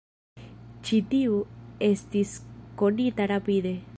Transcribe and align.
Ĉi 0.87 1.01
tiu 1.11 1.35
estis 1.89 2.33
konita 2.83 3.31
rapide. 3.37 3.79